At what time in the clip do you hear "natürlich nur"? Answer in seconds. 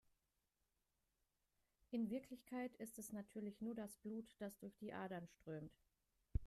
3.13-3.75